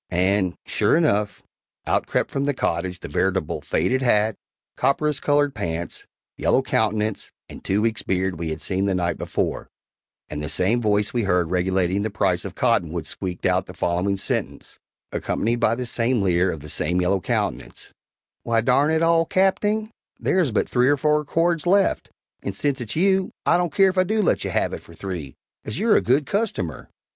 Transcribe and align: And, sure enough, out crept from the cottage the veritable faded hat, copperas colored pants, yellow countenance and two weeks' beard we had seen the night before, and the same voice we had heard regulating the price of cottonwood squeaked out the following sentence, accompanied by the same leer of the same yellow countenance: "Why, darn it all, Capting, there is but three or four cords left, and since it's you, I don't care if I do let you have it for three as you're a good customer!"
And, 0.09 0.55
sure 0.65 0.97
enough, 0.97 1.43
out 1.85 2.07
crept 2.07 2.31
from 2.31 2.45
the 2.45 2.55
cottage 2.55 2.99
the 3.01 3.07
veritable 3.07 3.61
faded 3.61 4.01
hat, 4.01 4.35
copperas 4.75 5.19
colored 5.19 5.53
pants, 5.53 6.07
yellow 6.37 6.63
countenance 6.63 7.31
and 7.47 7.63
two 7.63 7.83
weeks' 7.83 8.01
beard 8.01 8.39
we 8.39 8.49
had 8.49 8.61
seen 8.61 8.85
the 8.85 8.95
night 8.95 9.19
before, 9.19 9.69
and 10.27 10.41
the 10.41 10.49
same 10.49 10.81
voice 10.81 11.13
we 11.13 11.21
had 11.21 11.27
heard 11.27 11.51
regulating 11.51 12.01
the 12.01 12.09
price 12.09 12.45
of 12.45 12.55
cottonwood 12.55 13.05
squeaked 13.05 13.45
out 13.45 13.67
the 13.67 13.75
following 13.75 14.17
sentence, 14.17 14.79
accompanied 15.11 15.57
by 15.59 15.75
the 15.75 15.85
same 15.85 16.23
leer 16.23 16.49
of 16.51 16.61
the 16.61 16.67
same 16.69 16.99
yellow 16.99 17.19
countenance: 17.19 17.93
"Why, 18.41 18.61
darn 18.61 18.89
it 18.89 19.03
all, 19.03 19.27
Capting, 19.27 19.91
there 20.19 20.39
is 20.39 20.51
but 20.51 20.67
three 20.67 20.87
or 20.89 20.97
four 20.97 21.23
cords 21.25 21.67
left, 21.67 22.09
and 22.41 22.55
since 22.55 22.81
it's 22.81 22.95
you, 22.95 23.29
I 23.45 23.55
don't 23.55 23.71
care 23.71 23.89
if 23.89 23.99
I 23.99 24.03
do 24.03 24.23
let 24.23 24.43
you 24.43 24.49
have 24.49 24.73
it 24.73 24.81
for 24.81 24.95
three 24.95 25.35
as 25.63 25.77
you're 25.77 25.95
a 25.95 26.01
good 26.01 26.25
customer!" 26.25 26.89